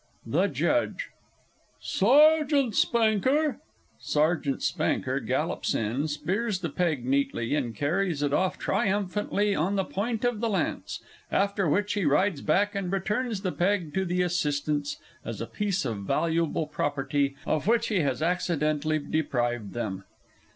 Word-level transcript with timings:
THE 0.25 0.47
JUDGE. 0.47 1.11
Sergeant 1.79 2.73
Spanker! 2.73 3.59
(Sergeant 3.99 4.55
S. 4.55 4.73
_gallops 4.75 5.75
in, 5.75 6.07
spears 6.07 6.61
the 6.61 6.69
peg 6.71 7.05
neatly, 7.05 7.53
and 7.53 7.75
carries 7.75 8.23
it 8.23 8.33
off 8.33 8.57
triumphantly 8.57 9.53
on 9.53 9.75
the 9.75 9.85
point 9.85 10.25
of 10.25 10.39
the 10.39 10.49
lance, 10.49 11.03
after 11.31 11.69
which 11.69 11.93
he 11.93 12.03
rides 12.03 12.41
back 12.41 12.73
and 12.73 12.91
returns 12.91 13.41
the 13.43 13.51
peg 13.51 13.93
to 13.93 14.03
the 14.03 14.23
Assistants 14.23 14.97
as 15.23 15.39
a 15.39 15.45
piece 15.45 15.85
of 15.85 15.97
valuable 15.97 16.65
property 16.65 17.35
of 17.45 17.67
which 17.67 17.89
he 17.89 17.99
has 17.99 18.23
accidentally 18.23 18.97
deprived 18.97 19.73
them. 19.75 20.03